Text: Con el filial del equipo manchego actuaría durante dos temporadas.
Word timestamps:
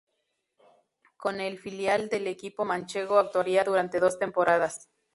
Con 1.15 1.39
el 1.41 1.59
filial 1.59 2.09
del 2.09 2.25
equipo 2.25 2.65
manchego 2.65 3.19
actuaría 3.19 3.63
durante 3.63 3.99
dos 3.99 4.17
temporadas. 4.17 4.89